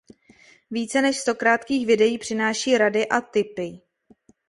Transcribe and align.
Více 0.71 1.01
než 1.01 1.17
sto 1.17 1.35
krátkých 1.35 1.87
videí 1.87 2.17
přináší 2.17 2.77
rady 2.77 3.07
a 3.07 3.21
tipy 3.21 3.81